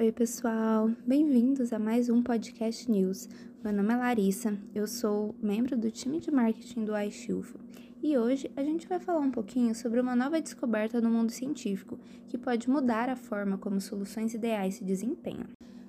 [0.00, 3.28] Oi, pessoal, bem-vindos a mais um podcast news.
[3.62, 7.60] Meu nome é Larissa, eu sou membro do time de marketing do iShilfo
[8.02, 11.98] e hoje a gente vai falar um pouquinho sobre uma nova descoberta no mundo científico
[12.28, 15.48] que pode mudar a forma como soluções ideais se desempenham.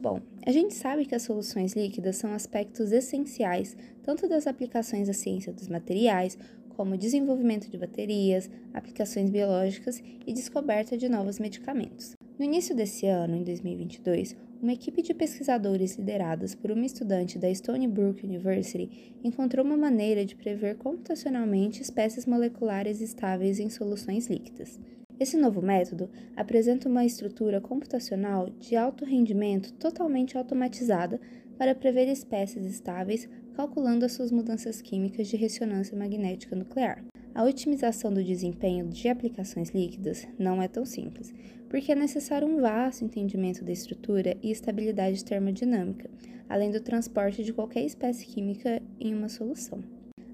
[0.00, 5.14] Bom, a gente sabe que as soluções líquidas são aspectos essenciais tanto das aplicações da
[5.14, 6.36] ciência dos materiais,
[6.70, 12.16] como desenvolvimento de baterias, aplicações biológicas e descoberta de novos medicamentos.
[12.42, 17.48] No início desse ano, em 2022, uma equipe de pesquisadores lideradas por uma estudante da
[17.48, 24.80] Stony Brook University encontrou uma maneira de prever computacionalmente espécies moleculares estáveis em soluções líquidas.
[25.20, 31.20] Esse novo método apresenta uma estrutura computacional de alto rendimento totalmente automatizada
[31.56, 37.04] para prever espécies estáveis, calculando as suas mudanças químicas de ressonância magnética nuclear.
[37.34, 41.32] A otimização do desempenho de aplicações líquidas não é tão simples,
[41.68, 46.10] porque é necessário um vasto entendimento da estrutura e estabilidade termodinâmica,
[46.46, 49.82] além do transporte de qualquer espécie química em uma solução.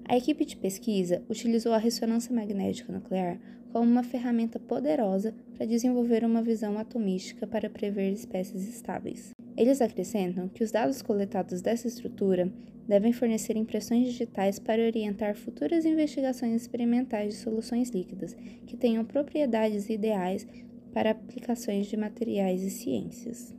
[0.09, 3.39] A equipe de pesquisa utilizou a ressonância magnética nuclear
[3.71, 9.29] como uma ferramenta poderosa para desenvolver uma visão atomística para prever espécies estáveis.
[9.55, 12.51] Eles acrescentam que os dados coletados dessa estrutura
[12.87, 18.35] devem fornecer impressões digitais para orientar futuras investigações experimentais de soluções líquidas
[18.65, 20.47] que tenham propriedades ideais
[20.91, 23.53] para aplicações de materiais e ciências.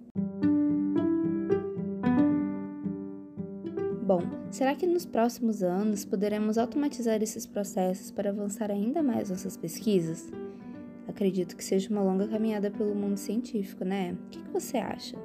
[4.11, 9.57] Bom, será que nos próximos anos poderemos automatizar esses processos para avançar ainda mais nossas
[9.57, 10.33] pesquisas?
[11.07, 14.17] Acredito que seja uma longa caminhada pelo mundo científico, né?
[14.27, 15.17] O que você acha?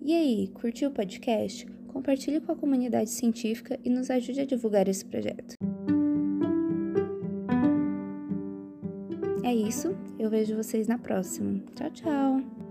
[0.00, 1.66] E aí, curtiu o podcast?
[1.86, 5.54] Compartilhe com a comunidade científica e nos ajude a divulgar esse projeto.
[9.44, 11.62] É isso, eu vejo vocês na próxima.
[11.76, 12.61] Tchau, tchau!